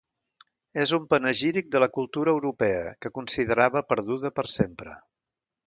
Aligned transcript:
És 0.83 0.93
un 0.97 1.03
panegíric 1.11 1.69
de 1.75 1.81
la 1.83 1.89
cultura 1.99 2.33
europea, 2.37 2.81
que 3.05 3.13
considerava 3.21 3.87
perduda 3.93 4.33
per 4.41 4.49
sempre. 4.59 5.01